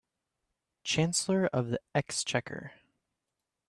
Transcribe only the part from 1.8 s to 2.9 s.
Exchequer